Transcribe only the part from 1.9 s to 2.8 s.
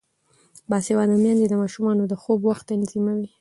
د خوب وخت